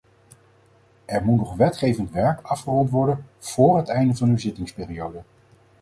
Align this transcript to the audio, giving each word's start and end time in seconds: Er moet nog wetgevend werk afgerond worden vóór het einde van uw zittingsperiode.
Er 1.05 1.23
moet 1.25 1.37
nog 1.37 1.55
wetgevend 1.55 2.11
werk 2.11 2.39
afgerond 2.41 2.89
worden 2.89 3.25
vóór 3.37 3.77
het 3.77 3.89
einde 3.89 4.15
van 4.15 4.29
uw 4.29 4.37
zittingsperiode. 4.37 5.21